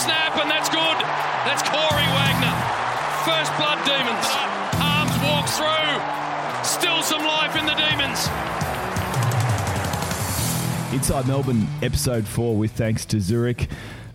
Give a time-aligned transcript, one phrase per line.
[0.00, 0.98] snap, and that's good.
[1.44, 2.56] That's Corey Wagner.
[3.28, 4.26] First blood demons.
[4.80, 6.00] Harmes walks through.
[6.64, 8.28] Still some life in the demons.
[10.94, 13.68] Inside Melbourne, episode four, with thanks to Zurich.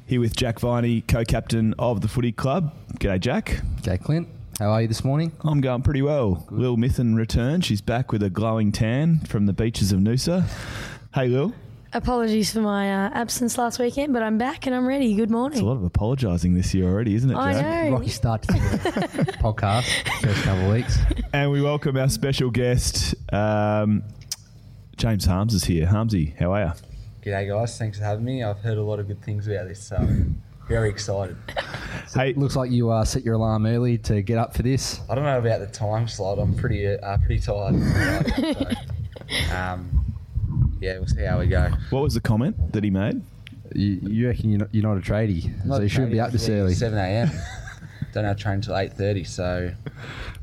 [0.07, 2.73] Here with Jack Viney, co-captain of the Footy Club.
[2.99, 3.61] G'day, Jack.
[3.81, 4.27] G'day, Clint.
[4.59, 5.33] How are you this morning?
[5.41, 6.47] I'm going pretty well.
[6.49, 7.63] Lil Mithen returned.
[7.63, 10.45] She's back with a glowing tan from the beaches of Noosa.
[11.13, 11.53] Hey, Lil.
[11.95, 15.15] Apologies for my uh, absence last weekend, but I'm back and I'm ready.
[15.15, 15.59] Good morning.
[15.59, 17.85] It's a lot of apologising this year already, isn't it, I Jack?
[17.85, 17.91] know.
[17.93, 18.59] Rocky start to the
[19.39, 19.85] podcast,
[20.19, 20.99] first couple of weeks.
[21.31, 24.03] And we welcome our special guest, um,
[24.97, 25.87] James Harmes is here.
[25.87, 27.31] Harmsy, how are you?
[27.31, 28.43] G'day guys, thanks for having me.
[28.43, 31.37] I've heard a lot of good things about this, so I'm very excited.
[32.13, 34.99] Hey, Looks like you uh, set your alarm early to get up for this.
[35.09, 36.39] I don't know about the time slot.
[36.39, 37.79] I'm pretty uh, pretty tired.
[39.47, 40.04] so, um,
[40.85, 41.69] yeah, we'll see how we go.
[41.89, 43.21] what was the comment that he made?
[43.73, 46.47] You, you reckon you're not, you're not a tradie, so you shouldn't be up this
[46.47, 46.75] early.
[46.75, 47.31] Seven a.m.
[48.13, 49.23] don't have to train until eight thirty.
[49.23, 49.71] So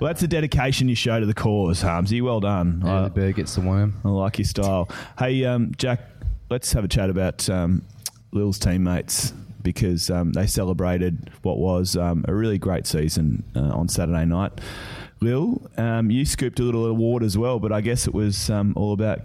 [0.01, 2.21] Well, that's the dedication you show to the cause, Harmsy.
[2.21, 2.83] Well done.
[2.85, 3.95] Yeah, I- the bird gets the worm.
[4.05, 4.89] I like your style.
[5.19, 6.01] Hey, um, Jack,
[6.51, 7.83] let's have a chat about um,
[8.33, 13.89] Lil's teammates because um, they celebrated what was um, a really great season uh, on
[13.89, 14.53] Saturday night.
[15.21, 18.73] Lil, um, you scooped a little award as well, but I guess it was um,
[18.77, 19.21] all about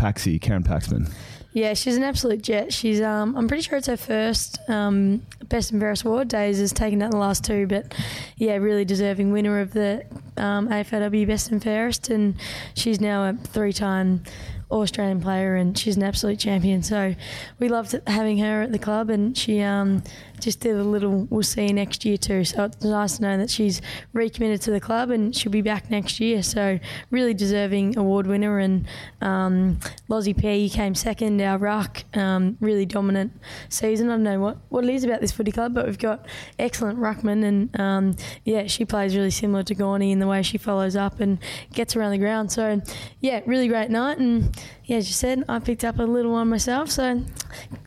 [0.00, 1.12] Paxi, Karen Paxman.
[1.52, 2.72] Yeah, she's an absolute jet.
[2.72, 6.28] She's um, I'm pretty sure it's her first um, best and fairest award.
[6.28, 7.92] Days has taken out the last two, but
[8.36, 10.04] yeah, really deserving winner of the
[10.36, 12.36] um, AFLW best and fairest, and
[12.74, 14.22] she's now a three-time
[14.70, 16.82] Australian player, and she's an absolute champion.
[16.82, 17.14] So
[17.58, 20.02] we loved having her at the club, and she um,
[20.40, 21.26] just did a little.
[21.30, 22.44] We'll see you next year too.
[22.44, 23.82] So it's nice to know that she's
[24.12, 26.42] recommitted to the club, and she'll be back next year.
[26.42, 26.78] So
[27.10, 28.86] really deserving award winner, and
[29.20, 31.40] um, Lozzie P came second.
[31.40, 33.32] Our ruck, um, really dominant
[33.68, 34.08] season.
[34.08, 36.26] I don't know what, what it is about this footy club, but we've got
[36.58, 40.58] excellent ruckman, and um, yeah, she plays really similar to Gawny in the way she
[40.58, 41.38] follows up and
[41.72, 42.52] gets around the ground.
[42.52, 42.80] So
[43.20, 46.48] yeah, really great night, and yeah, as you said, I picked up a little one
[46.48, 46.90] myself.
[46.90, 47.22] So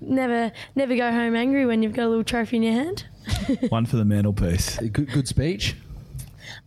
[0.02, 3.06] never never go home angry when you've got a little trophy in your hand.
[3.70, 4.78] One for the mantelpiece.
[4.80, 5.76] Good, good speech.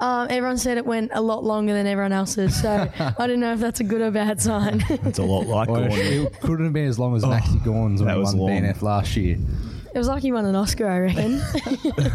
[0.01, 3.53] Um, everyone said it went a lot longer than everyone else's, so I don't know
[3.53, 4.83] if that's a good or bad sign.
[4.89, 6.01] It's a lot like Well, Gawny.
[6.01, 8.49] it couldn't have been as long as Maxi Gawn's when that he won long.
[8.51, 9.37] BNF last year.
[9.95, 11.41] it was like he won an Oscar, I reckon.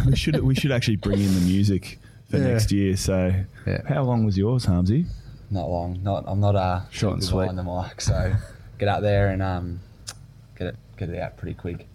[0.08, 2.48] we should we should actually bring in the music for Yeah.
[2.48, 2.96] next year.
[2.98, 3.34] So,
[3.68, 3.82] Yeah.
[3.88, 5.06] how long was yours, Harmsy?
[5.52, 6.02] Not long.
[6.02, 7.42] Not I'm not uh, Short and sweet.
[7.50, 8.02] behind the mic.
[8.02, 8.34] So
[8.80, 9.80] get out there and um,
[10.58, 11.88] get it get it out pretty quick.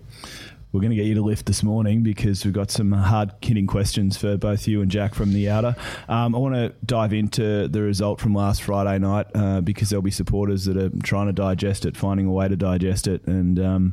[0.73, 3.67] We're going to get you to lift this morning because we've got some hard hitting
[3.67, 5.75] questions for both you and Jack from the outer.
[6.07, 10.03] Um, I want to dive into the result from last Friday night uh, because there'll
[10.03, 13.59] be supporters that are trying to digest it, finding a way to digest it, and.
[13.59, 13.93] Um,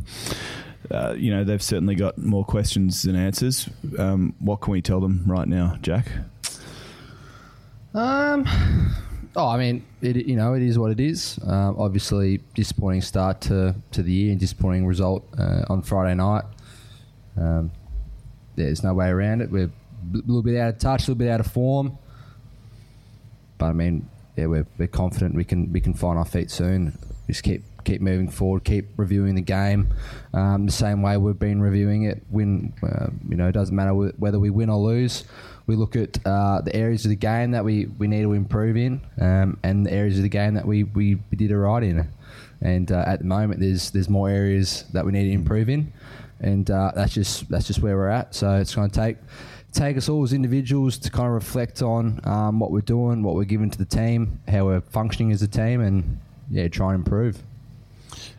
[0.92, 3.70] uh, you know they've certainly got more questions than answers.
[3.98, 6.08] Um, what can we tell them right now, Jack?
[7.94, 8.46] Um,
[9.36, 11.40] oh, I mean, it, you know, it is what it is.
[11.46, 16.44] Um, obviously, disappointing start to, to the year and disappointing result uh, on Friday night.
[17.38, 17.72] Um,
[18.56, 19.50] there's no way around it.
[19.50, 21.98] We're a little bit out of touch, a little bit out of form.
[23.58, 26.98] But I mean, yeah, we're, we're confident we can we can find our feet soon.
[27.28, 29.94] Just keep keep moving forward, keep reviewing the game
[30.34, 32.24] um, the same way we've been reviewing it.
[32.30, 35.26] Win, uh, you know, it doesn't matter whether we win or lose.
[35.66, 38.76] We look at uh, the areas of the game that we, we need to improve
[38.76, 41.84] in, um, and the areas of the game that we, we, we did it right
[41.84, 42.10] in.
[42.62, 45.92] And uh, at the moment, there's there's more areas that we need to improve in,
[46.40, 48.34] and uh, that's just that's just where we're at.
[48.34, 49.18] So it's going to take
[49.74, 53.36] take us all as individuals to kind of reflect on um, what we're doing, what
[53.36, 56.20] we're giving to the team, how we're functioning as a team, and
[56.50, 57.42] yeah, try and improve.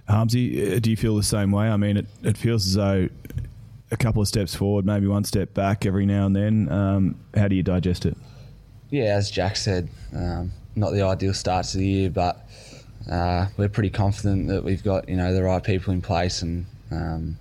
[0.08, 1.68] Harmsy, uh, do you feel the same way?
[1.68, 3.08] I mean, it, it feels as though
[3.94, 6.68] a couple of steps forward, maybe one step back every now and then.
[6.70, 8.16] Um, how do you digest it?
[8.90, 12.46] Yeah, as Jack said, um, not the ideal start to the year, but
[13.10, 16.66] uh, we're pretty confident that we've got you know the right people in place and
[16.90, 17.38] um,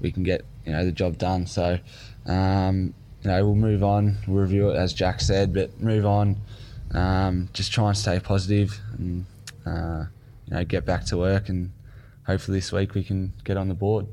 [0.00, 1.46] we can get you know the job done.
[1.46, 1.78] So
[2.26, 6.36] um, you know we'll move on, we'll review it as Jack said, but move on.
[6.92, 9.26] Um, just try and stay positive and
[9.66, 10.04] uh,
[10.46, 11.72] you know get back to work and
[12.24, 14.06] hopefully this week we can get on the board.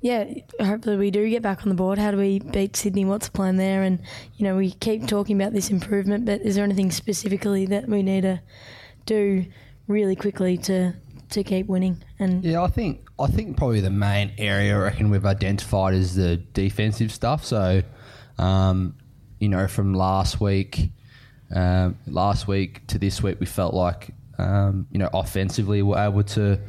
[0.00, 0.24] Yeah,
[0.60, 1.98] hopefully we do get back on the board.
[1.98, 3.04] How do we beat Sydney?
[3.04, 3.82] What's the plan there?
[3.82, 4.00] And
[4.36, 8.02] you know, we keep talking about this improvement, but is there anything specifically that we
[8.02, 8.40] need to
[9.06, 9.46] do
[9.88, 10.94] really quickly to
[11.30, 12.02] to keep winning?
[12.18, 16.14] And Yeah, I think I think probably the main area I reckon we've identified is
[16.14, 17.44] the defensive stuff.
[17.44, 17.82] So,
[18.38, 18.96] um,
[19.40, 20.90] you know, from last week,
[21.54, 26.22] um, last week to this week, we felt like um, you know offensively we're able
[26.22, 26.60] to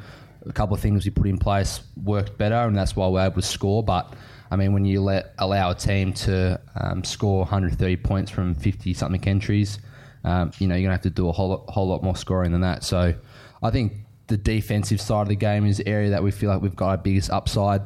[0.45, 3.35] a couple of things we put in place worked better, and that's why we're able
[3.35, 3.83] to score.
[3.83, 4.13] But
[4.51, 8.93] I mean, when you let allow a team to um, score 130 points from 50
[8.93, 9.79] something entries,
[10.23, 12.61] um, you know you're gonna have to do a whole whole lot more scoring than
[12.61, 12.83] that.
[12.83, 13.13] So
[13.61, 13.93] I think
[14.27, 16.89] the defensive side of the game is the area that we feel like we've got
[16.89, 17.81] our biggest upside,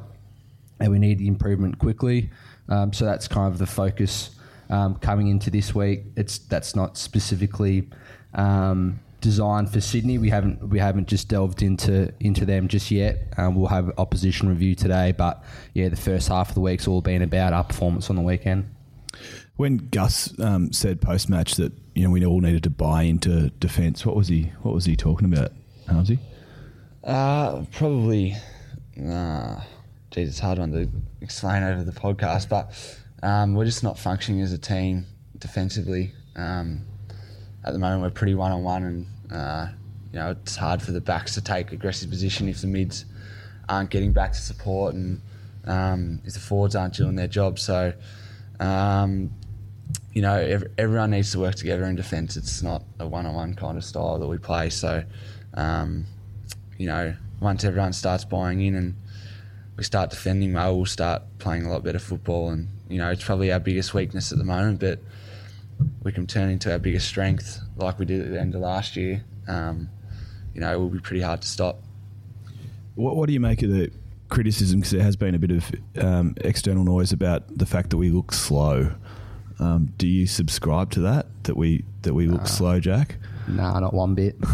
[0.79, 2.29] and we need the improvement quickly.
[2.69, 4.31] Um, so that's kind of the focus
[4.69, 6.03] um, coming into this week.
[6.15, 7.89] It's that's not specifically
[8.33, 10.17] um, designed for Sydney.
[10.17, 13.33] We haven't we haven't just delved into into them just yet.
[13.37, 17.01] Um, we'll have opposition review today, but yeah, the first half of the week's all
[17.01, 18.69] been about our performance on the weekend.
[19.55, 23.49] When Gus um, said post match that you know we all needed to buy into
[23.51, 25.51] defence, what was he what was he talking about,
[25.87, 26.19] Harmsy?
[27.03, 28.35] Uh, probably.
[29.01, 29.61] Uh,
[30.11, 30.89] geez, it's a hard one to
[31.21, 32.73] explain over the podcast, but
[33.23, 35.05] um, we're just not functioning as a team
[35.37, 36.13] defensively.
[36.35, 36.85] Um,
[37.63, 39.67] at the moment, we're pretty one on one, and uh,
[40.11, 43.05] you know it's hard for the backs to take aggressive position if the mids
[43.69, 45.21] aren't getting back to support and
[45.65, 47.59] um, if the forwards aren't doing their job.
[47.59, 47.93] So,
[48.59, 49.31] um,
[50.13, 52.35] you know, ev- everyone needs to work together in defence.
[52.35, 54.69] It's not a one on one kind of style that we play.
[54.69, 55.03] So,
[55.53, 56.05] um,
[56.77, 58.95] you know, once everyone starts buying in and
[59.77, 62.49] we start defending well, we'll start playing a lot better football.
[62.49, 64.99] And, you know, it's probably our biggest weakness at the moment, but
[66.03, 68.95] we can turn into our biggest strength like we did at the end of last
[68.95, 69.23] year.
[69.47, 69.89] Um,
[70.53, 71.81] you know, it will be pretty hard to stop.
[72.95, 73.91] What, what do you make of the
[74.29, 74.79] criticism?
[74.79, 75.71] Because there has been a bit of
[76.03, 78.91] um, external noise about the fact that we look slow.
[79.59, 81.27] Um, do you subscribe to that?
[81.43, 83.17] That we that we look slow, Jack?
[83.47, 84.35] Nah, not one bit.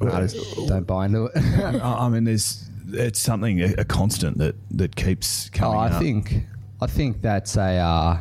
[0.00, 1.32] I just don't buy into it.
[1.82, 5.78] I I mean, there's it's something a, a constant that that keeps Oh, coming.
[5.78, 6.02] I up.
[6.02, 6.46] think
[6.80, 8.18] I think that's a uh,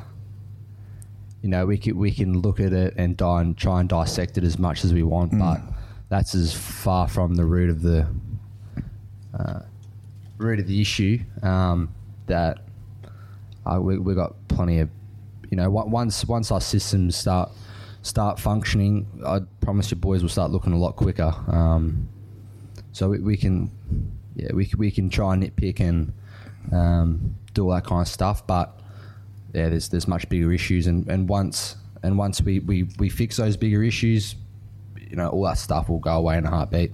[1.41, 4.37] you know we can we can look at it and die and try and dissect
[4.37, 5.61] it as much as we want, but
[6.09, 8.07] that's as far from the root of the
[9.37, 9.59] uh,
[10.37, 11.93] root of the issue um,
[12.27, 12.59] that
[13.65, 14.89] uh, we we got plenty of
[15.49, 17.51] you know on- once once our systems start
[18.03, 21.33] start functioning, I promise you boys will start looking a lot quicker.
[21.47, 22.09] Um,
[22.93, 23.71] so we, we can,
[24.35, 26.11] yeah, we we can try and nitpick and
[26.71, 28.45] um, do all that kind of stuff.
[28.45, 28.79] But
[29.53, 33.37] yeah, there's there's much bigger issues, and, and once and once we, we, we fix
[33.37, 34.35] those bigger issues,
[34.99, 36.91] you know, all that stuff will go away in a heartbeat.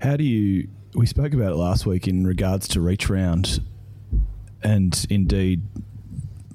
[0.00, 0.68] How do you?
[0.94, 3.60] We spoke about it last week in regards to reach round,
[4.62, 5.62] and indeed,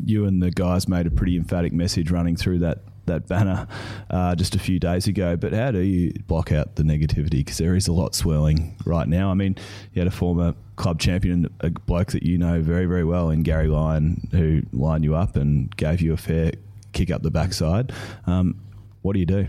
[0.05, 3.67] you and the guys made a pretty emphatic message running through that that banner
[4.09, 5.35] uh, just a few days ago.
[5.35, 7.31] But how do you block out the negativity?
[7.31, 9.31] Because there is a lot swirling right now.
[9.31, 9.57] I mean,
[9.93, 13.43] you had a former club champion, a bloke that you know very very well, in
[13.43, 16.53] Gary Lyon, who lined you up and gave you a fair
[16.93, 17.91] kick up the backside.
[18.25, 18.59] Um,
[19.03, 19.47] what do you do?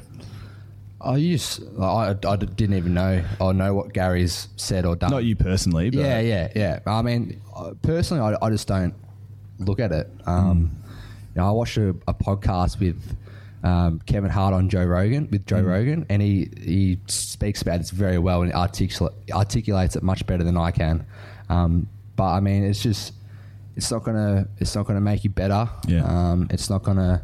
[1.00, 5.10] I used I, I didn't even know I know what Gary's said or done.
[5.10, 6.80] Not you personally, but Yeah, yeah, yeah.
[6.86, 7.40] I mean,
[7.80, 8.94] personally, I, I just don't
[9.58, 10.10] look at it.
[10.26, 10.76] Um,
[11.34, 13.16] you know, I watched a, a podcast with
[13.62, 17.90] um, Kevin Hart on Joe Rogan with Joe Rogan, and he he speaks about this
[17.90, 21.06] very well and articulate, articulates it much better than I can.
[21.48, 23.12] Um, but I mean, it's just
[23.76, 25.68] it's not gonna it's not gonna make you better.
[25.86, 26.04] Yeah.
[26.04, 27.22] Um, it's not gonna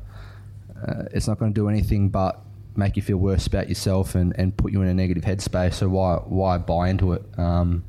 [0.86, 2.42] uh, it's not gonna do anything but
[2.76, 5.74] make you feel worse about yourself and, and put you in a negative headspace.
[5.74, 7.22] So why why buy into it?
[7.38, 7.84] Um,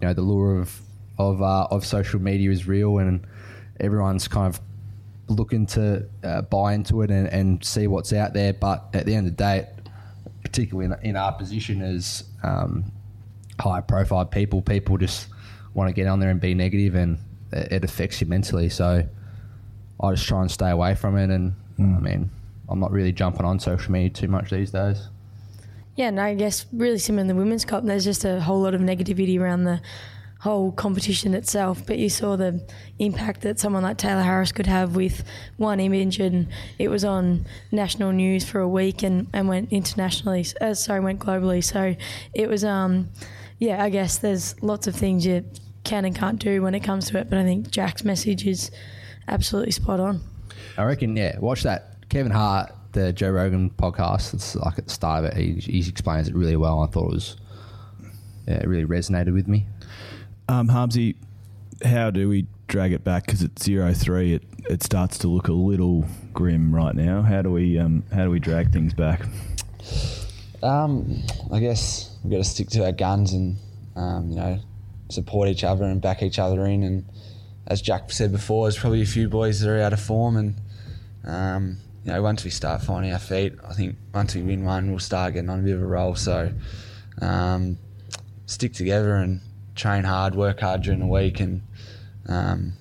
[0.00, 0.80] you know the lure of
[1.18, 3.26] of uh, of social media is real, and
[3.80, 4.60] everyone's kind of
[5.28, 8.52] looking to uh, buy into it and, and see what's out there.
[8.52, 9.68] But at the end of the day,
[10.42, 12.92] particularly in, in our position as um,
[13.58, 15.28] high profile people, people just
[15.72, 17.18] want to get on there and be negative, and
[17.52, 18.68] it, it affects you mentally.
[18.68, 19.06] So
[20.00, 21.30] I just try and stay away from it.
[21.30, 22.30] And I mean,
[22.68, 25.08] I'm not really jumping on social media too much these days.
[25.96, 27.84] Yeah, and I guess really similar in the women's cup.
[27.84, 29.80] There's just a whole lot of negativity around the
[30.44, 31.86] whole competition itself.
[31.86, 32.62] But you saw the
[32.98, 35.24] impact that someone like Tayla Harris could have with
[35.56, 36.48] one image, and
[36.78, 40.44] it was on national news for a week and, and went internationally.
[40.60, 41.64] Uh, sorry, went globally.
[41.64, 41.96] So
[42.34, 43.08] it was, um,
[43.58, 45.44] yeah, I guess there's lots of things you
[45.82, 47.30] can and can't do when it comes to it.
[47.30, 48.70] But I think Jack's message is
[49.26, 50.20] absolutely spot on.
[50.76, 52.08] I reckon, yeah, watch that.
[52.10, 55.88] Kevin Hart, the Joe Rogan podcast, it's like at the start of it, he, he
[55.88, 56.80] explains it really well.
[56.80, 57.36] I thought it was,
[58.46, 59.66] yeah, it really resonated with me.
[60.48, 61.16] Um, Harmsy,
[61.84, 63.26] how do we drag it back?
[63.26, 67.22] Because at zero three, it, it starts to look a little grim right now.
[67.22, 69.22] How do we um, how do we drag things back?
[70.62, 71.22] Um,
[71.52, 73.56] I guess we've got to stick to our guns and
[73.96, 74.58] um, you know
[75.10, 76.82] support each other and back each other in.
[76.82, 77.04] And
[77.66, 80.54] as Jack said before, there's probably a few boys that are out of form, and
[81.24, 84.90] um, you know once we start finding our feet, I think once we win one,
[84.90, 86.14] we'll start getting on a bit of a roll.
[86.14, 86.52] So
[87.22, 87.78] um,
[88.46, 89.40] stick together and
[89.74, 91.62] train hard, work hard during the week, and
[92.28, 92.72] um,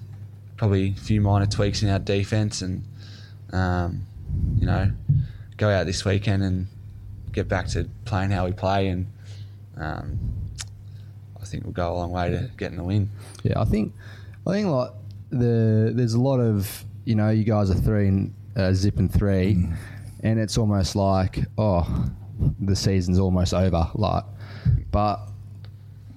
[0.58, 2.84] probably a few minor tweaks in our defence, and
[3.52, 4.06] um,
[4.60, 4.92] you know,
[5.58, 6.68] go out this weekend and
[7.32, 9.08] get back to playing how we play, and
[9.78, 10.20] um,
[11.42, 13.10] I think we'll go a long way to getting the win.
[13.44, 13.94] Yeah, I think
[14.48, 14.92] I think like
[15.30, 19.12] the there's a lot of you know you guys are three and uh, zip and
[19.12, 19.68] three,
[20.22, 22.12] and it's almost like oh
[22.60, 23.90] the season's almost over.
[23.96, 24.24] Like,
[24.92, 25.20] but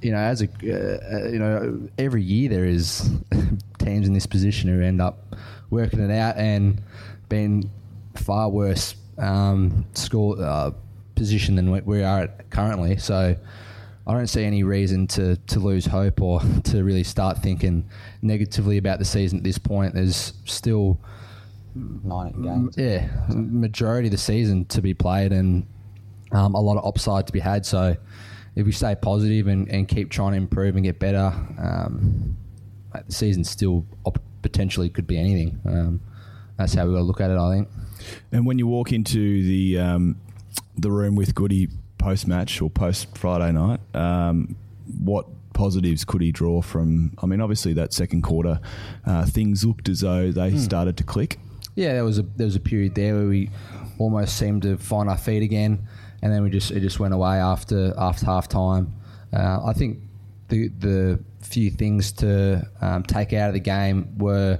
[0.03, 3.11] you know as a uh, you know every year there is
[3.79, 5.35] teams in this position who end up
[5.71, 6.83] working it out and
[7.29, 7.71] being
[8.15, 10.71] far worse um, score uh,
[11.15, 12.97] position than we- we are at currently.
[12.99, 13.37] So.
[14.09, 17.89] I don't see any reason to, to lose hope or to really start thinking
[18.23, 19.95] negatively about the season at this point.
[19.95, 21.01] There's still,
[21.75, 22.77] Nine games.
[22.79, 25.67] yeah, majority of the season to be played and
[26.31, 27.67] um, a lot of upside to be had.
[27.67, 27.97] So
[28.57, 32.37] if we stay positive and, and keep trying to improve and get better, um,
[32.93, 35.61] like, the season still op- potentially could be anything.
[35.65, 36.01] Um,
[36.57, 37.69] that's how we got to look at it, I think.
[38.33, 40.17] And when you walk into the um,
[40.79, 44.57] the room with Goody post match or post Friday night, um,
[45.01, 47.13] what positives could he draw from?
[47.23, 48.61] I mean, obviously that second quarter,
[49.05, 50.57] uh, things looked as though they Hmm.
[50.59, 51.39] started to click.
[51.75, 53.51] Yeah, there was a there was a period there where we
[53.99, 55.87] almost seemed to find our feet again,
[56.27, 58.93] and then we just it just went away after after half time.
[59.33, 60.01] Uh, I think
[60.49, 64.59] the the few things to um, take out of the game were,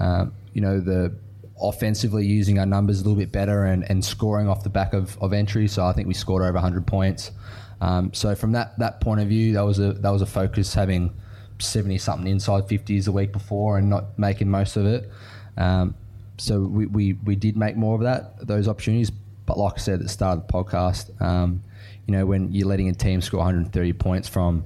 [0.00, 1.12] um, you know, the
[1.60, 5.20] offensively using our numbers a little bit better and, and scoring off the back of,
[5.20, 5.66] of entry.
[5.66, 7.32] So I think we scored over 100 points.
[7.80, 10.72] Um, so from that that point of view, that was a that was a focus
[10.72, 11.12] having
[11.58, 15.10] 70 something inside 50s the week before and not making most of it.
[15.56, 15.96] Um,
[16.36, 19.10] so we, we, we did make more of that those opportunities.
[19.48, 21.62] But like I said at the start of the podcast, um,
[22.06, 24.64] you know when you're letting a team score 130 points from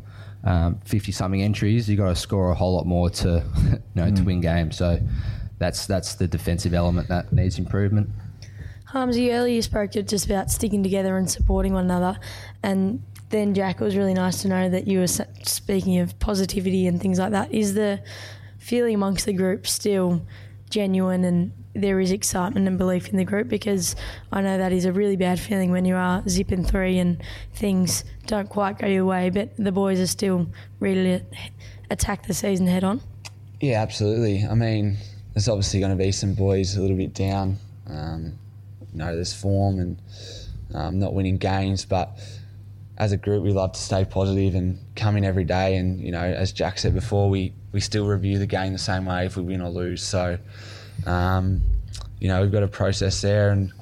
[0.85, 4.23] 50 something entries, you've got to score a whole lot more to you know to
[4.25, 4.77] win games.
[4.77, 4.99] So
[5.59, 8.11] that's that's the defensive element that needs improvement.
[8.87, 12.19] Harms, you earlier spoke just about sticking together and supporting one another,
[12.65, 16.89] and then Jack, it was really nice to know that you were speaking of positivity
[16.89, 17.55] and things like that.
[17.55, 18.03] Is the
[18.59, 20.27] feeling amongst the group still
[20.71, 23.49] genuine and there is excitement and belief in the group?
[23.49, 23.97] Because
[24.31, 27.23] I know that is a really bad feeling when you are zipping three and
[27.55, 30.47] things don't quite go your way, but the boys are still
[30.81, 31.23] really
[31.91, 33.01] attack the season head on.
[33.61, 34.45] Yeah, absolutely.
[34.45, 34.97] I mean,
[35.35, 37.57] there's obviously going to be some boys a little bit down.
[37.89, 38.39] Um,
[38.93, 40.03] you know, there's form and
[40.75, 42.19] um, not winning games, but
[42.99, 45.77] as a group, we love to stay positive and come in every day.
[45.77, 49.07] And you know, as Jack said before, we we still review the game the same
[49.07, 50.03] way if we win or lose.
[50.03, 50.39] So,
[51.07, 51.63] um,
[52.21, 53.73] you know, we've got a process there, and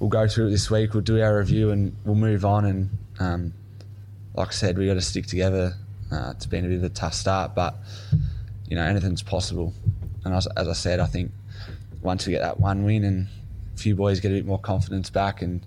[0.00, 0.94] we'll go through it this week.
[0.94, 2.64] We'll do our review and we'll move on.
[2.64, 3.52] And um,
[4.34, 5.74] like I said, we got to stick together.
[6.10, 7.76] Uh, it's been a bit of a tough start, but
[8.66, 9.72] you know, anything's possible.
[10.24, 11.30] And as, as I said, I think
[12.02, 13.28] once we get that one win and
[13.74, 15.64] a few boys get a bit more confidence back and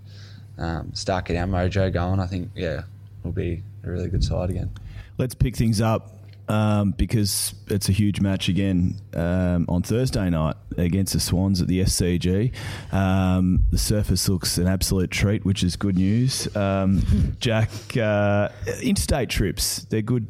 [0.58, 2.84] um, start getting our mojo going, I think, yeah,
[3.24, 4.72] we'll be a really good side again.
[5.18, 10.56] Let's pick things up um, because it's a huge match again um, on Thursday night
[10.78, 12.54] against the Swans at the SCG.
[12.92, 16.54] Um, the surface looks an absolute treat, which is good news.
[16.56, 18.50] Um, Jack, uh,
[18.82, 20.28] interstate trips, they're good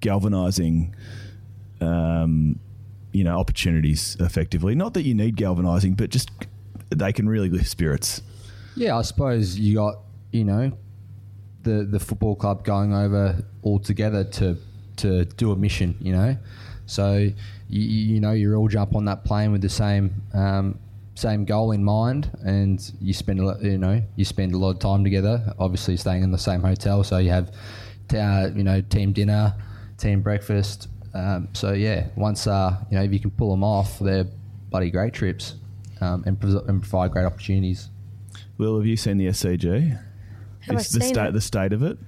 [0.00, 0.94] galvanising.
[1.80, 2.60] Um,
[3.12, 4.74] you know, opportunities effectively.
[4.74, 6.30] Not that you need galvanising, but just
[6.90, 8.22] they can really lift spirits.
[8.76, 9.96] Yeah, I suppose you got
[10.30, 10.72] you know
[11.62, 14.56] the the football club going over all together to
[15.00, 15.96] to do a mission.
[16.00, 16.36] You know,
[16.86, 17.14] so
[17.68, 20.78] you, you know you all jump on that plane with the same um,
[21.14, 24.70] same goal in mind, and you spend a lot, you know you spend a lot
[24.70, 25.54] of time together.
[25.58, 27.52] Obviously, staying in the same hotel, so you have
[28.14, 29.54] uh, you know team dinner,
[29.98, 30.88] team breakfast.
[31.12, 34.26] Um, so yeah, once uh, you know if you can pull them off, they're
[34.70, 35.54] bloody great trips
[36.00, 37.88] um, and, pres- and provide great opportunities.
[38.58, 39.98] Will, have you seen the SCG?
[40.60, 41.32] Have I Is the seen state it?
[41.32, 41.98] the state of it?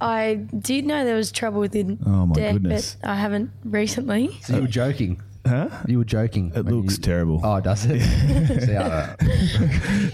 [0.00, 2.96] I did know there was trouble with the Oh, my deck, goodness.
[3.00, 4.38] but I haven't recently.
[4.42, 5.20] So you were joking.
[5.46, 5.68] Huh?
[5.86, 6.52] You were joking.
[6.54, 7.40] It when looks you- terrible.
[7.42, 8.00] Oh, does it?
[8.66, 9.14] See, I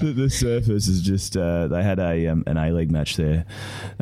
[0.00, 3.44] the, the surface is just uh, they had a um, an A League match there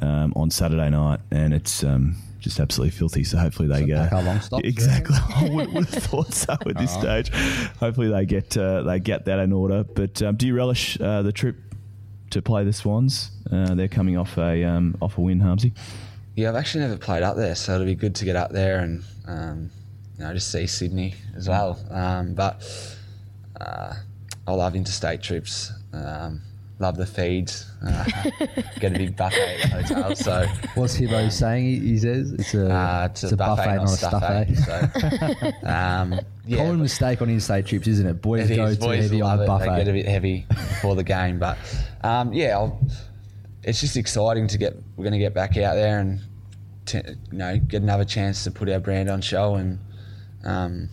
[0.03, 3.25] um, on Saturday night, and it's um, just absolutely filthy.
[3.25, 5.17] So hopefully they So go back our long stops, exactly.
[5.37, 7.31] I would, would have thought so at this stage.
[7.81, 9.85] Hopefully they get uh, they get that in order.
[9.85, 11.57] But um, do you relish uh, the trip
[12.33, 13.31] to play the Swans?
[13.51, 15.73] Uh, they're coming off a um, off a win, Harmsy.
[16.35, 18.81] Yeah, I've actually never played up there, so it'll be good to get up there
[18.81, 19.71] and um,
[20.19, 21.79] you know just see Sydney as well.
[21.91, 22.62] Um, but
[23.61, 23.95] uh,
[24.47, 25.73] I love interstate trips.
[25.93, 26.41] Um,
[26.83, 27.65] love the feeds.
[27.87, 28.05] Uh,
[28.81, 30.17] get a big buffet at the hotel.
[30.17, 31.65] So What's Hibbo saying?
[31.65, 34.57] He, he says it's a, uh, it's, a, buffet, not a stuffet.
[34.57, 35.55] stuffet.
[35.62, 38.21] So, um, yeah, Common mistake on interstate trips, isn't it?
[38.21, 38.77] Boys It go is.
[38.79, 39.59] too Boys heavy on love the it.
[39.59, 39.93] They get a buffet.
[39.93, 41.57] bit heavy before the game, but
[42.03, 42.79] um, yeah, I'll,
[43.62, 44.75] it's just exciting to get.
[44.97, 46.21] We're going to get back out there and
[46.85, 46.99] t-
[47.31, 49.79] you know get another chance to put our brand on show, and
[50.45, 50.89] um,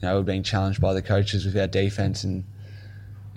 [0.00, 2.44] you know we're being challenged by the coaches with our defense, and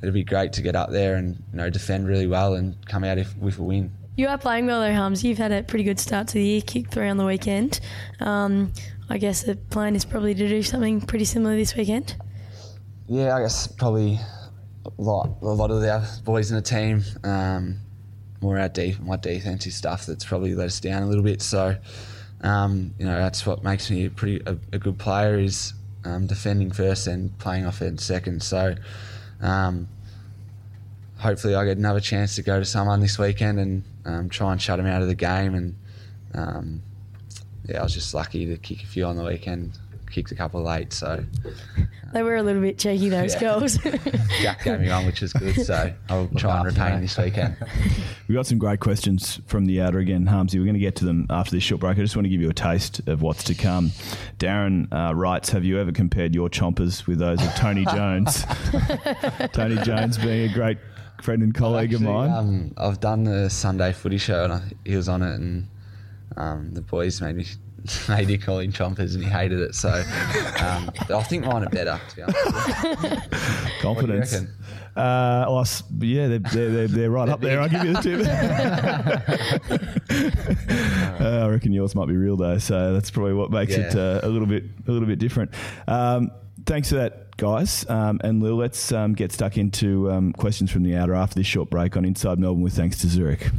[0.02, 3.04] it'll be great to get up there and you know defend really well and come
[3.04, 3.92] out if, with a win.
[4.18, 5.24] You are playing well though, Hums.
[5.24, 7.80] You've had a pretty good start to the year, kicked three on the weekend.
[8.20, 8.74] Um,
[9.10, 12.16] I guess the plan is probably to do something pretty similar this weekend.
[13.08, 14.20] Yeah, I guess probably
[14.86, 17.78] a lot, a lot of the boys in the team, um,
[18.42, 21.42] more our def- my defensive stuff that's probably let us down a little bit.
[21.42, 21.76] So,
[22.42, 25.74] um, you know, that's what makes me a pretty a, a good player is
[26.06, 28.42] um, defending first and playing offense second.
[28.42, 28.76] So,
[29.42, 29.88] um,
[31.18, 34.62] hopefully, I get another chance to go to someone this weekend and um, try and
[34.62, 35.56] shut them out of the game.
[35.56, 35.76] And
[36.34, 36.82] um,
[37.66, 39.78] yeah, I was just lucky to kick a few on the weekend.
[40.12, 41.24] Kicked a couple late, so
[42.14, 43.40] They were a little bit cheeky, those Yeah.
[43.40, 43.78] goals.
[44.42, 45.56] Jack gave me one, which is good.
[45.66, 47.02] So I'll try and after retain that.
[47.02, 47.56] this weekend.
[48.28, 50.60] We've got some great questions from the outer again, Harmsy.
[50.60, 51.98] We're going to get to them after this short break.
[51.98, 53.92] I just want to give you a taste of what's to come.
[54.40, 58.46] Darren uh, writes Have you ever compared your chompers with those of Tony Jones?
[59.54, 60.78] Tony Jones being a great
[61.22, 62.32] friend and colleague of Actually, mine.
[62.32, 65.68] Um, I've done the Sunday Footy show, and I, he was on it, and
[66.36, 67.46] um, the boys made me
[68.10, 69.76] made me call him chompers, and he hated it.
[69.76, 73.32] So um, I think mine are better, to be honest.
[73.82, 74.36] Confidence.
[74.96, 75.66] Uh, well,
[76.00, 77.62] yeah, they're, they're, they're, they're right up there.
[77.62, 78.22] I'll give you the tip.
[81.22, 84.20] uh, I reckon yours might be real though, so that's probably what makes it uh,
[84.24, 85.54] a little bit a little bit different.
[85.88, 86.32] Um,
[86.66, 87.90] thanks for that, guys.
[87.90, 91.48] Um, and Lil, let's um, get stuck into um, questions from the outer after this
[91.48, 93.50] short break on Inside Melbourne with thanks to Zurich.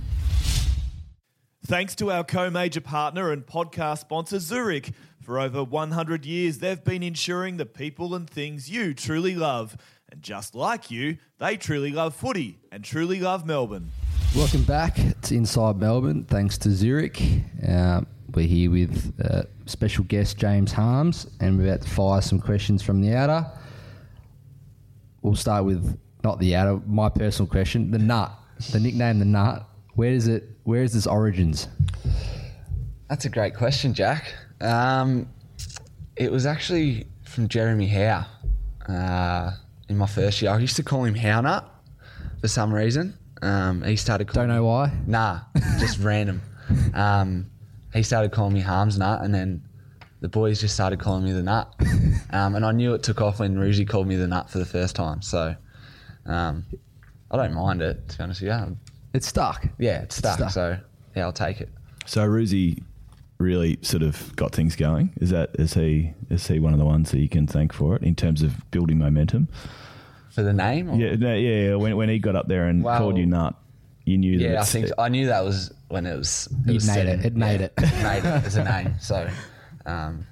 [1.65, 4.91] Thanks to our co major partner and podcast sponsor, Zurich.
[5.21, 9.77] For over 100 years, they've been ensuring the people and things you truly love.
[10.11, 13.93] And just like you, they truly love footy and truly love Melbourne.
[14.35, 16.25] Welcome back to Inside Melbourne.
[16.25, 17.23] Thanks to Zurich.
[17.65, 22.41] Um, we're here with uh, special guest James Harmes, and we're about to fire some
[22.41, 23.47] questions from the outer.
[25.21, 28.33] We'll start with not the outer, my personal question: the nut,
[28.73, 29.69] the nickname, the nut.
[29.95, 30.49] Where is it?
[30.65, 31.69] Where is its origins?
[33.09, 34.35] That's a great question, Jack.
[34.61, 35.29] Um,
[36.17, 38.27] it was actually from Jeremy Howe
[38.89, 39.51] uh,
[39.89, 40.51] in my first year.
[40.51, 41.65] I used to call him Hownut
[42.41, 43.19] for some reason.
[43.43, 44.93] Um, he started calling Don't know why.
[45.07, 45.41] Nah,
[45.79, 46.41] just random.
[46.95, 47.51] Um,
[47.93, 49.63] he started calling me Harms Nut, and then
[50.21, 51.75] the boys just started calling me the Nut.
[52.35, 54.65] Um, and I knew it took off when Roosy called me the Nut for the
[54.65, 55.21] first time.
[55.21, 55.55] So
[56.25, 56.65] um,
[57.31, 58.77] I don't mind it, to be honest with you.
[59.15, 59.67] It's stuck.
[59.79, 60.51] Yeah, it's stuck, Stuck.
[60.51, 60.79] So
[61.17, 61.69] yeah, I'll take it.
[62.07, 62.83] So Roosy
[63.39, 65.13] really sort of got things going.
[65.21, 67.97] Is that is he is he one of the ones that you can thank for
[67.97, 69.49] it in terms of building momentum?
[70.31, 70.89] For the name?
[70.91, 71.69] or- Yeah, no, yeah.
[71.71, 71.75] yeah.
[71.75, 73.55] When, when he got up there and Well, called you nut,
[74.07, 74.43] you knew that.
[74.45, 76.49] Yeah, I it's- think I knew that was when it was.
[76.67, 77.25] It It was made set it.
[77.27, 77.73] It made Yeah, it.
[77.79, 78.95] It made it as a name.
[78.99, 79.29] So,
[79.85, 80.27] um,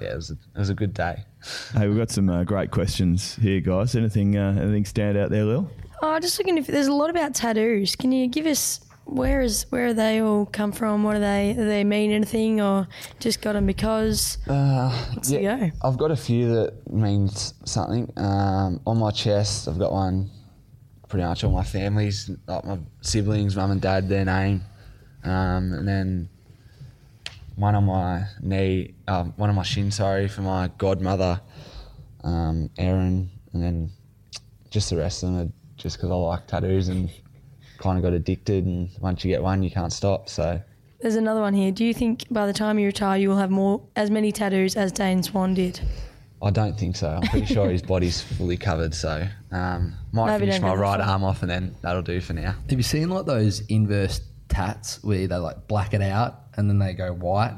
[0.00, 0.30] yeah, it was.
[0.30, 1.24] A, it was a good day.
[1.72, 3.94] Hey, we've got some uh, great questions here, guys.
[3.96, 5.70] Anything uh, anything stand out there, Lil?
[6.02, 7.96] Oh, just looking if there's a lot about tattoos.
[7.96, 11.02] Can you give us where is where they all come from?
[11.02, 12.88] What do they do they mean anything or
[13.20, 14.38] just got them because?
[14.48, 15.70] Uh, What's the go?
[15.82, 18.12] I've got a few that means something.
[18.16, 20.30] Um, on my chest, I've got one.
[21.08, 24.62] Pretty much all my family's, like my siblings, mum and dad, their name,
[25.22, 26.28] um, and then
[27.54, 29.92] one on my knee, um, one on my shin.
[29.92, 31.40] Sorry, for my godmother,
[32.24, 33.90] um, Erin, and then
[34.70, 35.52] just the rest of them are
[35.84, 37.10] just because I like tattoos and
[37.78, 38.64] kind of got addicted.
[38.64, 40.28] And once you get one, you can't stop.
[40.30, 40.60] So
[41.00, 41.70] There's another one here.
[41.70, 44.74] Do you think by the time you retire you will have more as many tattoos
[44.76, 45.80] as Dane Swan did?
[46.42, 47.08] I don't think so.
[47.08, 48.94] I'm pretty sure his body's fully covered.
[48.94, 52.54] So um, might Maybe finish my right arm off, and then that'll do for now.
[52.70, 56.78] Have you seen like those inverse tats where they like black it out and then
[56.78, 57.54] they go white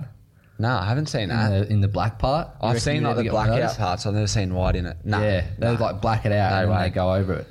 [0.59, 1.51] No, I haven't seen in, that.
[1.69, 2.49] the, in the black part?
[2.61, 4.07] I've seen like the get one blackout parts.
[4.07, 4.97] I've never seen white in it.
[5.05, 5.81] No, Yeah, they no.
[5.81, 6.89] like black it out No and then way.
[6.89, 7.47] they go over it.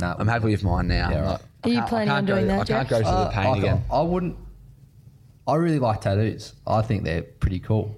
[0.00, 1.10] No, I'm happy with mine now.
[1.10, 1.40] Yeah, right.
[1.64, 2.88] Are you planning can't on go- doing that, I can't Jack?
[2.88, 3.84] go through Uh, the pain I, again.
[3.90, 4.36] I wouldn't.
[5.46, 6.54] I really like tattoos.
[6.66, 7.96] I think they're pretty cool.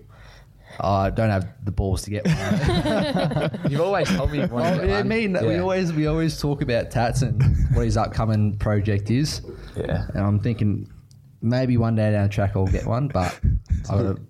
[0.78, 3.60] I don't have the balls to get one.
[3.70, 5.08] You've always told me you want Oh, to get yeah, I one.
[5.08, 7.42] mean, we always we always talk about tats and
[7.74, 9.42] what his upcoming project is.
[9.76, 10.06] Yeah.
[10.14, 10.90] And I'm thinking
[11.42, 13.38] maybe one day down the track I'll get one, but
[13.90, 14.20] I've got to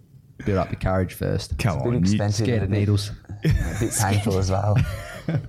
[0.46, 1.59] build up the courage first.
[1.59, 2.46] Come a bit on, you- expensive.
[2.46, 3.11] Scared of and a bit- needles.
[3.44, 4.76] A bit painful as well.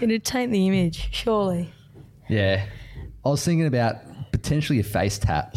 [0.00, 1.72] It'd taint the image, surely.
[2.28, 2.64] Yeah.
[3.24, 3.96] I was thinking about
[4.32, 5.54] potentially a face tat.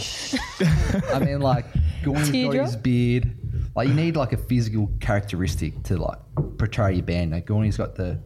[1.14, 1.66] I mean, like,
[2.04, 2.66] Gawny's got Teardrop?
[2.66, 3.38] his beard.
[3.76, 6.18] Like, you need like a physical characteristic to like
[6.58, 7.32] portray your band.
[7.32, 8.20] Like, Gawny's got the,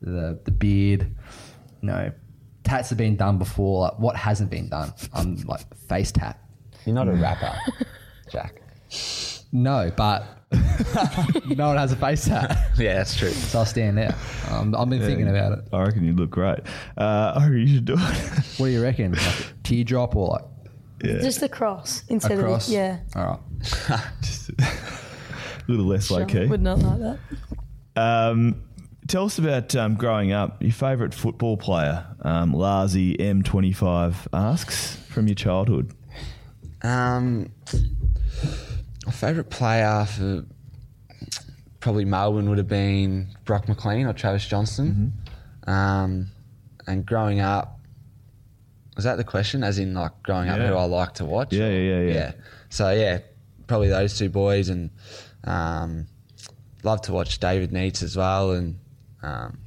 [0.00, 1.14] the the beard.
[1.82, 2.12] You know,
[2.64, 3.82] tats have been done before.
[3.82, 4.92] Like, what hasn't been done?
[5.12, 6.40] I'm like face tat.
[6.86, 7.54] You're not a rapper,
[8.30, 8.62] Jack.
[9.52, 10.26] No, but
[11.56, 13.30] no one has a face tat, Yeah, that's true.
[13.30, 14.14] so I'll stand out.
[14.50, 15.64] Um, I've been thinking about it.
[15.72, 16.60] I reckon you'd look great.
[16.96, 17.98] Uh, I reckon you should do it.
[18.58, 19.12] What do you reckon?
[19.12, 20.44] Like a teardrop or like
[21.04, 22.68] yeah, Just the cross a instead cross?
[22.68, 23.00] of yeah.
[23.14, 24.00] All right.
[24.22, 24.64] just a
[25.68, 26.46] little less low key.
[26.46, 27.18] Would not like that.
[28.00, 28.62] Um,
[29.08, 30.62] tell us about um, growing up.
[30.62, 35.92] Your favourite football player, um, Larzy M25 asks from your childhood.
[36.82, 37.50] Um,
[39.06, 40.44] my favourite player for
[41.80, 45.12] probably Melbourne would have been Brock McLean or Travis Johnstone.
[45.66, 46.28] Um,
[46.86, 47.78] and growing up,
[48.96, 49.62] was that the question?
[49.62, 50.68] As in, like growing up, Yeah.
[50.68, 51.52] who I like to watch?
[51.52, 52.32] Yeah, yeah, yeah, yeah.
[52.70, 53.18] So yeah,
[53.66, 54.90] probably those two boys, and
[55.44, 56.06] um,
[56.82, 58.78] love to watch David Neitz as well, and
[59.22, 59.58] um,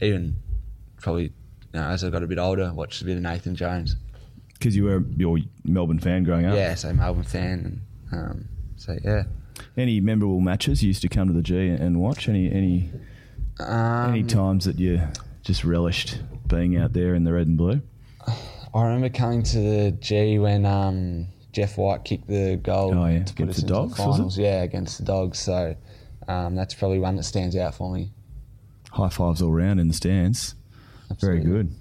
[0.00, 0.36] even
[1.00, 1.32] probably you
[1.74, 3.96] know, as I got a bit older, watched a bit of Nathan Jones.
[4.54, 6.54] Because you were your Melbourne fan growing up.
[6.54, 7.80] Yeah, so Melbourne fan,
[8.12, 8.48] and um,
[8.80, 9.24] so yeah.
[9.76, 12.28] Any memorable matches you used to come to the G and watch?
[12.28, 12.90] Any any
[13.60, 15.00] Um, any times that you
[15.42, 17.82] just relished being out there in the red and blue?
[18.74, 23.24] I remember coming to the G when um, Jeff White kicked the goal Oh, yeah,
[23.24, 24.38] to put against us the into Dogs, the finals.
[24.38, 25.38] Yeah, against the Dogs.
[25.40, 25.76] So
[26.28, 28.12] um, that's probably one that stands out for me.
[28.92, 30.54] High fives all round in the stands.
[31.20, 31.74] Very good.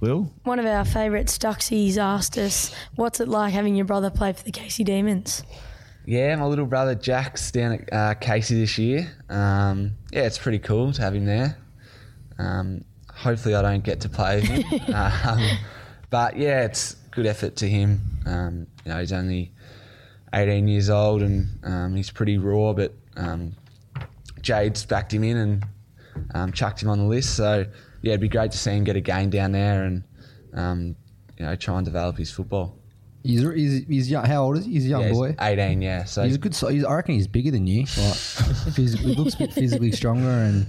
[0.00, 4.32] Lil, One of our favourite Stuxies asked us, "What's it like having your brother play
[4.32, 5.42] for the Casey Demons?"
[6.06, 9.12] Yeah, my little brother Jack's down at uh, Casey this year.
[9.28, 11.58] Um, yeah, it's pretty cool to have him there.
[12.38, 14.94] Um, hopefully, I don't get to play with him.
[14.94, 15.40] um,
[16.08, 18.00] but yeah, it's good effort to him.
[18.24, 19.52] Um, you know, he's only
[20.32, 23.56] 18 years old and um, he's pretty raw, but um,
[24.40, 25.66] Jade's backed him in and
[26.34, 27.34] um, chucked him on the list.
[27.34, 27.66] So
[28.02, 30.04] yeah, it'd be great to see him get a game down there and
[30.54, 30.96] um,
[31.36, 32.75] you know try and develop his football.
[33.26, 34.24] He's, he's, he's young.
[34.24, 34.72] How old is he?
[34.72, 35.36] He's a young yeah, he's boy.
[35.40, 36.04] 18, yeah.
[36.04, 36.54] So He's a good.
[36.54, 37.80] He's, I reckon he's bigger than you.
[37.80, 40.66] Like, phys- he looks a bit physically stronger, and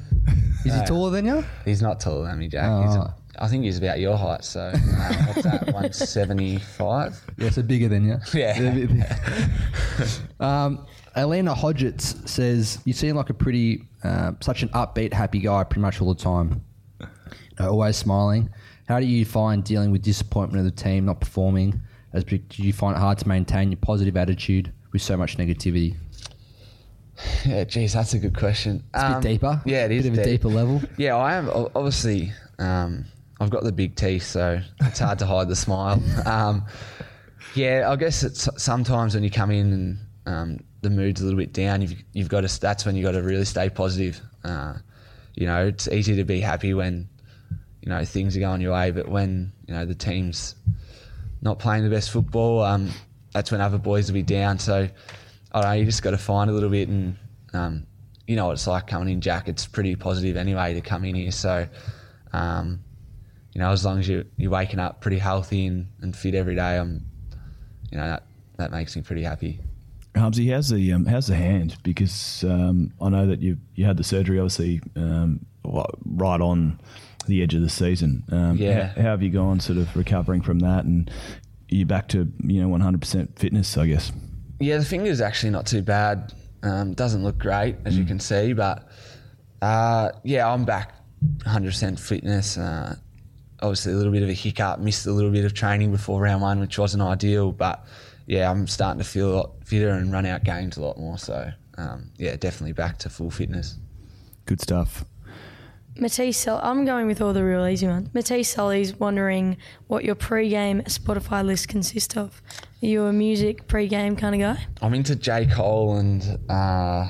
[0.65, 1.45] is he taller than you?
[1.65, 2.69] He's not taller than me, Jack.
[2.69, 3.11] Oh, he's right.
[3.39, 4.43] I think he's about your height.
[4.43, 5.69] So uh, what's that?
[5.73, 7.19] One seventy five.
[7.37, 8.17] Yeah, so bigger than you.
[8.33, 9.05] Yeah.
[10.39, 15.63] um, Elena Hodgetts says you seem like a pretty, uh, such an upbeat, happy guy,
[15.63, 16.63] pretty much all the time.
[17.59, 18.49] Uh, always smiling.
[18.87, 21.81] How do you find dealing with disappointment of the team not performing?
[22.13, 25.95] As do you find it hard to maintain your positive attitude with so much negativity?
[27.45, 28.83] Yeah, geez, that's a good question.
[28.93, 29.61] It's a bit deeper.
[29.65, 30.81] Yeah, it is a Bit of a deeper level.
[30.97, 31.49] Yeah, I am.
[31.49, 33.05] Obviously, um,
[33.39, 36.01] I've got the big teeth, so it's hard to hide the smile.
[36.25, 36.65] Um,
[37.55, 41.39] yeah, I guess it's sometimes when you come in and um, the mood's a little
[41.39, 42.61] bit down, you've, you've got to.
[42.61, 44.21] That's when you have got to really stay positive.
[44.43, 44.75] Uh,
[45.35, 47.07] you know, it's easy to be happy when
[47.81, 50.55] you know things are going your way, but when you know the team's
[51.41, 52.89] not playing the best football, um,
[53.33, 54.59] that's when other boys will be down.
[54.59, 54.89] So
[55.51, 55.73] I don't know.
[55.73, 57.17] You just got to find a little bit, and
[57.53, 57.87] um,
[58.25, 59.47] you know what it's like coming in, Jack.
[59.47, 61.31] It's pretty positive anyway to come in here.
[61.31, 61.67] So
[62.33, 62.83] um,
[63.53, 66.55] you know, as long as you you're waking up pretty healthy and, and fit every
[66.55, 67.05] day, I'm
[67.91, 68.23] you know that
[68.57, 69.59] that makes me pretty happy.
[70.13, 71.77] Hubsy, how's the um, how's the hand?
[71.83, 76.79] Because um, I know that you you had the surgery, obviously, um, right on
[77.27, 78.23] the edge of the season.
[78.31, 78.87] Um, Yeah.
[78.87, 81.09] How, how have you gone, sort of recovering from that, and
[81.69, 83.77] you're back to you know 100 percent fitness?
[83.77, 84.11] I guess.
[84.59, 86.33] Yeah, the finger's actually not too bad.
[86.63, 88.87] Um, doesn't look great as you can see, but
[89.61, 90.93] uh, yeah, I'm back
[91.45, 92.57] 100% fitness.
[92.57, 92.95] Uh,
[93.61, 94.79] obviously, a little bit of a hiccup.
[94.79, 97.51] Missed a little bit of training before round one, which wasn't ideal.
[97.51, 97.85] But
[98.25, 101.17] yeah, I'm starting to feel a lot fitter and run out games a lot more.
[101.19, 103.77] So um, yeah, definitely back to full fitness.
[104.45, 105.05] Good stuff.
[105.99, 108.09] Matisse, Sul- I'm going with all the real easy ones.
[108.13, 109.57] Matisse Sully's wondering
[109.87, 112.41] what your pre-game Spotify list consists of.
[112.81, 114.65] Are you a music pre-game kind of guy?
[114.81, 117.07] I'm into J Cole and uh,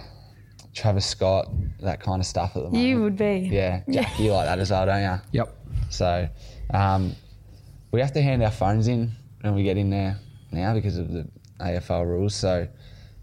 [0.74, 1.48] Travis Scott,
[1.82, 2.84] that kind of stuff at the moment.
[2.84, 3.50] You would be.
[3.52, 5.22] Yeah, Jack, you like that as well, don't you?
[5.32, 5.58] Yep.
[5.90, 6.30] So
[6.74, 7.16] um,
[7.92, 10.20] we have to hand our phones in when we get in there
[10.52, 11.28] now because of the
[11.60, 12.36] AFL rules.
[12.36, 12.68] So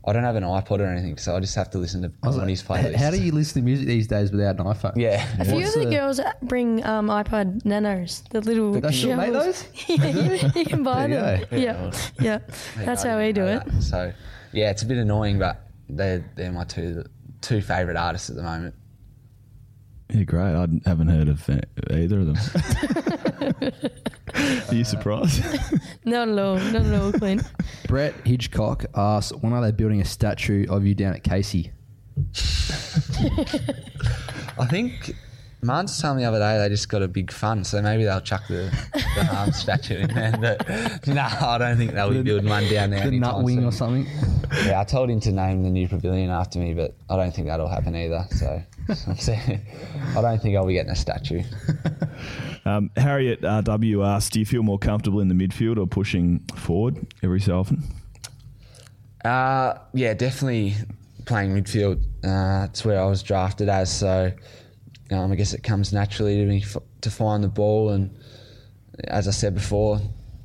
[0.06, 2.60] I don't have an iPod or anything, so I just have to listen to somebody's
[2.60, 2.96] H- playlist.
[2.96, 4.92] How do you listen to music these days without an iPhone?
[4.96, 5.24] Yeah.
[5.40, 8.72] A few What's of the the- girls bring um, iPod Nanos, the little.
[8.80, 9.62] They still make shovels.
[9.88, 10.54] those?
[10.56, 11.58] you can buy There you them.
[11.58, 11.90] Yeah,
[12.20, 12.38] yeah.
[12.84, 13.64] That's I how we didn't do know it.
[13.72, 13.82] that.
[13.82, 14.12] So
[14.52, 17.04] yeah, it's a bit annoying, but they're they're my two
[17.40, 18.74] two favorite artists at the moment.
[20.10, 20.54] Yeah, great.
[20.54, 21.56] I haven't heard of uh,
[21.90, 22.36] either of them.
[24.68, 25.44] Are you surprised?
[26.04, 26.56] Not at all.
[26.58, 27.42] Not at all, Clint.
[27.88, 31.70] Brett Hitchcock asks, when are they building a statue of you down at Casey?
[34.58, 35.14] I think
[35.62, 38.04] Mans was telling me the other day they just got a big fund, so maybe
[38.04, 40.36] they'll chuck the, the arm statue in there.
[40.40, 43.08] But no, I don't think they'll be building one down there.
[43.08, 43.64] The nut wing soon.
[43.64, 44.06] or something?
[44.66, 47.46] Yeah, I told him to name the new pavilion after me, but I don't think
[47.48, 48.26] that'll happen either.
[48.30, 51.42] So I don't think I'll be getting a statue.
[52.66, 57.06] Um, Harriet RW asks, do you feel more comfortable in the midfield or pushing forward
[57.22, 57.82] every so often?
[59.24, 60.74] Uh, yeah, definitely
[61.26, 62.02] playing midfield.
[62.24, 64.32] Uh, it's where I was drafted as, so
[65.10, 67.90] um, I guess it comes naturally to me f- to find the ball.
[67.90, 68.16] And
[69.04, 70.00] as I said before,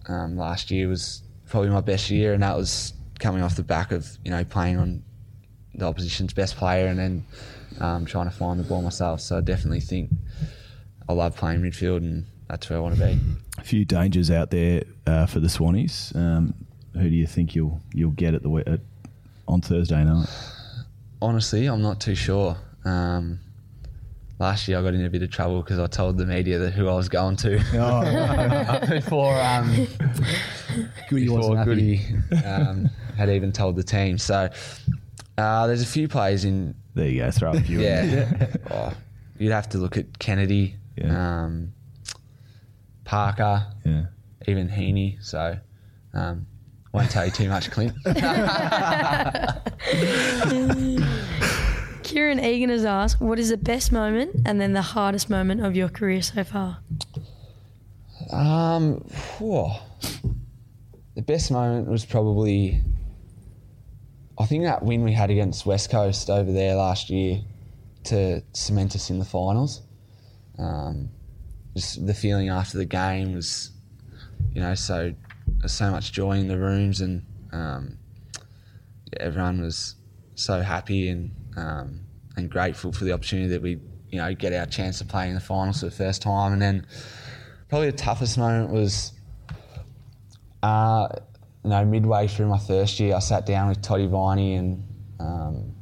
[0.07, 3.91] um, last year was probably my best year, and that was coming off the back
[3.91, 5.03] of you know playing on
[5.75, 7.25] the opposition's best player and then
[7.79, 9.21] um, trying to find the ball myself.
[9.21, 10.11] So I definitely think
[11.09, 13.19] I love playing midfield, and that's where I want to be.
[13.57, 16.15] A few dangers out there uh, for the Swannies.
[16.15, 16.53] Um,
[16.93, 18.79] who do you think you'll you'll get at the at,
[19.47, 20.29] on Thursday night?
[21.21, 22.57] honestly, I'm not too sure.
[22.85, 23.39] Um,
[24.39, 26.71] last year, I got in a bit of trouble because I told the media that
[26.71, 27.57] who I was going to
[28.89, 29.87] before um,
[31.09, 31.63] Goody before.
[31.65, 32.01] Goody
[32.45, 34.17] um, had even told the team.
[34.17, 34.49] So
[35.37, 36.75] uh, there's a few players in.
[36.95, 37.31] There you go.
[37.31, 37.79] Throw a few.
[37.79, 37.83] in.
[37.83, 38.93] Yeah, oh,
[39.37, 41.43] you'd have to look at Kennedy, Yeah.
[41.43, 41.73] um,
[43.05, 44.05] Parker, yeah.
[44.47, 45.23] even Heaney.
[45.23, 45.57] So
[46.13, 46.45] um,
[46.93, 47.93] won't tell you too much, Clint.
[52.03, 55.75] Kieran Egan has asked, what is the best moment and then the hardest moment of
[55.75, 56.79] your career so far?
[58.31, 59.03] Um,
[59.37, 59.69] whew.
[61.15, 62.81] the best moment was probably,
[64.39, 67.41] I think that win we had against West Coast over there last year
[68.05, 69.81] to cement us in the finals.
[70.59, 71.09] Um,
[71.75, 73.71] just the feeling after the game was,
[74.53, 75.13] you know, so
[75.65, 77.97] so much joy in the rooms and um,
[79.11, 79.95] yeah, everyone was
[80.35, 82.01] so happy and um,
[82.35, 85.33] and grateful for the opportunity that we you know get our chance to play in
[85.33, 86.53] the finals for the first time.
[86.53, 86.85] And then
[87.67, 89.13] probably the toughest moment was
[90.63, 91.07] uh,
[91.63, 94.83] you know midway through my first year I sat down with Toddy Viney and
[95.19, 95.75] um,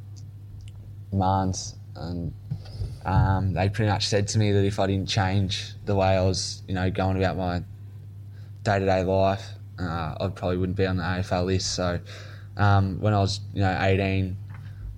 [1.12, 2.32] Mans and
[3.04, 6.24] um, they pretty much said to me that if I didn't change the way I
[6.24, 7.62] was you know going about my
[8.62, 9.44] day-to-day life
[9.78, 11.74] uh, I probably wouldn't be on the AFL list.
[11.74, 12.00] So
[12.56, 14.36] um, when I was you know 18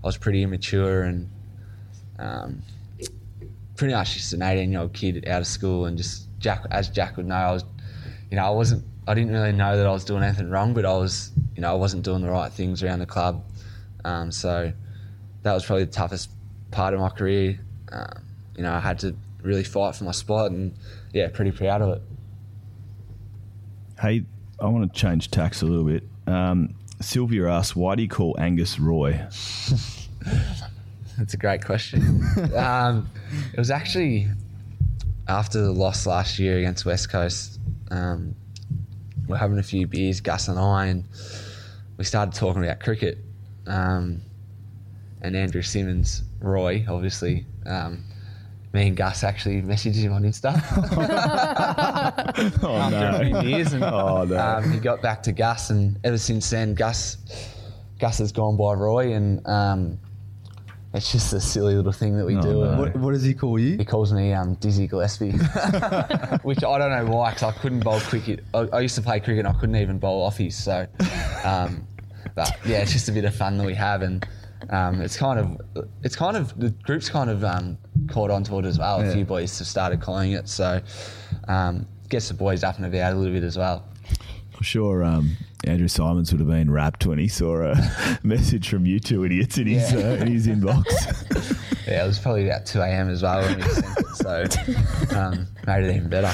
[0.03, 1.31] I was pretty immature and
[2.19, 2.63] um,
[3.77, 6.89] pretty much just an 18 year old kid out of school and just Jack as
[6.89, 7.65] Jack would know I was
[8.31, 10.85] you know I wasn't I didn't really know that I was doing anything wrong but
[10.85, 13.45] I was you know I wasn't doing the right things around the club.
[14.05, 14.73] Um, so
[15.43, 16.31] that was probably the toughest
[16.71, 17.59] part of my career
[17.93, 18.25] um,
[18.57, 20.75] you know I had to really fight for my spot and
[21.13, 22.03] yeah pretty proud of it
[24.01, 24.25] Hey,
[24.59, 26.03] I want to change tax a little bit.
[26.27, 29.13] Um, Sylvia asks, why do you call Angus Roy?
[31.19, 32.25] That's a great question.
[32.57, 33.11] um,
[33.53, 34.27] it was actually
[35.29, 37.61] after the loss last year against West Coast.
[37.91, 38.35] Um,
[39.29, 41.05] we're having a few beers, Gus and I, and
[41.99, 43.19] we started talking about cricket.
[43.67, 44.23] Um,
[45.21, 47.47] and Andrew Symonds, Roy, obviously.
[47.67, 48.05] Um,
[48.73, 50.55] me and Gus actually messaged him on Insta
[52.63, 53.41] Oh, after a no.
[53.41, 54.39] few years, and Oh, no.
[54.39, 57.17] um, he got back to Gus, and ever since then, Gus,
[57.99, 59.99] Gus has gone by Roy, and um,
[60.95, 62.53] it's just a silly little thing that we Oh, do.
[62.65, 62.79] no.
[62.79, 63.77] What, what does he call you?
[63.77, 65.33] He calls me um, Dizzy Gillespie,
[66.43, 68.45] which I don't know why, because I couldn't bowl cricket.
[68.55, 70.53] I, I used to play cricket, and I couldn't even bowl offies.
[70.53, 70.87] So,
[71.45, 71.87] um,
[72.37, 74.25] but yeah, it's just a bit of fun that we have, and
[74.69, 78.59] um, it's kind of, it's kind of the group's kind of um, caught on to
[78.59, 79.01] it as well.
[79.01, 80.81] A few boys have started calling it, so
[81.49, 83.85] um, gets the boys up and about a little bit as well.
[84.55, 88.85] I'm sure um, Andrew Symonds would have been wrapped when he saw a message from
[88.85, 89.99] you two idiots in his, Yeah.
[90.01, 91.57] uh, in his inbox.
[91.87, 93.09] Yeah, it was probably about two a.m.
[93.09, 96.31] as well when we sent it, so um, made it even better.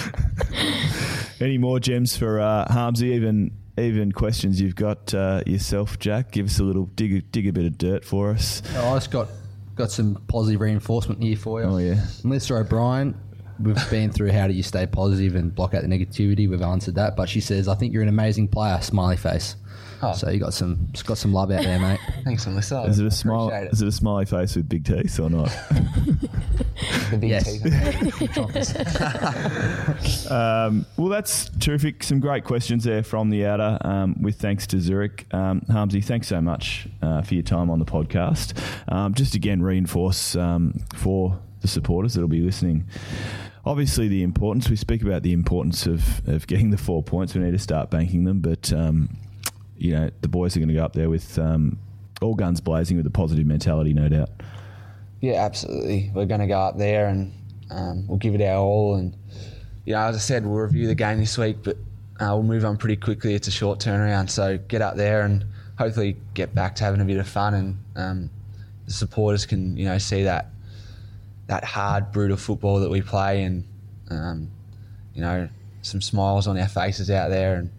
[1.40, 3.12] Any more gems for uh, Harmsy?
[3.14, 6.30] Even even questions you've got uh, yourself, Jack?
[6.32, 8.62] Give us a little dig, a- dig a bit of dirt for us.
[8.76, 9.28] Oh, I just got
[9.74, 11.66] got some positive reinforcement here for you.
[11.68, 12.02] Oh, yeah.
[12.24, 13.14] Melissa O'Brien,
[13.60, 16.48] we've been through how do you stay positive and block out the negativity.
[16.48, 19.56] We've answered that, but she says, "I think you're an amazing player." Smiley face.
[20.02, 20.12] Oh.
[20.12, 22.00] So you got some got some love out there, mate.
[22.24, 22.82] Thanks, Melissa.
[22.88, 23.46] Is it a I smile?
[23.48, 25.50] appreciate Is it a smiley face with big teeth or not?
[27.10, 27.44] The big Yes.
[27.52, 27.62] teeth.
[30.30, 32.02] Um, well, that's terrific.
[32.02, 33.78] Some great questions there from the outer.
[33.80, 37.78] Um, with thanks to Zurich, um, Harmsy, thanks so much uh, for your time on
[37.78, 38.58] the podcast.
[38.92, 42.84] Um, just again, reinforce um, for the the supporters that'll be listening.
[43.64, 47.34] Obviously, the importance we speak about the importance of, of getting the four points.
[47.34, 49.08] We need to start banking them, but um,
[49.78, 51.78] you know the boys are going to go up there with um,
[52.20, 54.30] all guns blazing with a positive mentality, no doubt.
[55.20, 56.10] Yeah, absolutely.
[56.14, 57.32] We're going to go up there and
[57.70, 58.96] um, we'll give it our all.
[58.96, 59.16] And
[59.84, 61.76] you know, as I said, we'll review the game this week, but
[62.20, 63.34] uh, we'll move on pretty quickly.
[63.34, 65.44] It's a short turnaround, so get up there and
[65.78, 68.30] hopefully get back to having a bit of fun, and um,
[68.86, 70.50] the supporters can you know see that
[71.46, 73.64] that hard, brutal football that we play, and
[74.10, 74.50] um,
[75.14, 75.48] you know
[75.82, 77.70] some smiles on our faces out there, and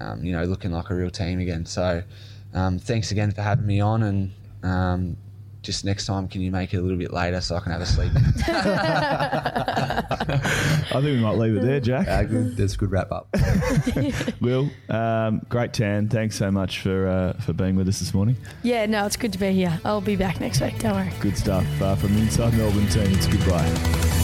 [0.00, 1.66] um, you know looking like a real team again.
[1.66, 2.02] So
[2.54, 4.32] um, thanks again for having me on, and
[4.62, 5.16] um,
[5.62, 7.80] just next time, can you make it a little bit later so I can have
[7.82, 8.12] a sleep?
[10.92, 12.08] I think we might leave it there, Jack.
[12.08, 13.28] Uh, good, that's a good wrap up.
[14.40, 16.08] Will, um, great tan.
[16.08, 18.36] Thanks so much for uh, for being with us this morning.
[18.62, 19.78] Yeah, no, it's good to be here.
[19.84, 20.78] I'll be back next week.
[20.78, 21.12] Don't worry.
[21.20, 23.12] Good stuff uh, from the Inside Melbourne team.
[23.12, 24.19] It's goodbye.